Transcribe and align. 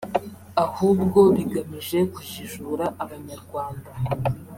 ahubwo 0.65 1.19
bigamije 1.35 1.99
kujijura 2.13 2.85
Abanyarwanda 3.03 3.91